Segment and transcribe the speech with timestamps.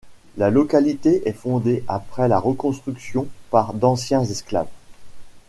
[0.35, 4.65] La localité est fondée après la Reconstruction par d'anciens esclaves.